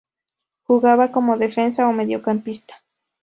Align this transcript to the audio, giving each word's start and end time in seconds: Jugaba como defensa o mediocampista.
Jugaba 0.65 1.11
como 1.11 1.37
defensa 1.43 1.87
o 1.87 1.93
mediocampista. 1.93 2.73